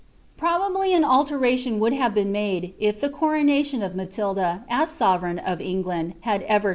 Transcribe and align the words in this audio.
Probably 0.35 0.95
an 0.95 1.05
alteration 1.05 1.77
would 1.77 1.93
have 1.93 2.15
been 2.15 2.31
made, 2.31 2.73
if 2.79 2.99
the 2.99 3.09
coronation 3.11 3.83
of 3.83 3.93
Matilda, 3.95 4.63
as 4.67 4.89
sovereign 4.89 5.37
of 5.37 5.61
England, 5.61 6.15
had 6.21 6.41
ever 6.41 6.41
taken 6.41 6.61
place. 6.61 6.69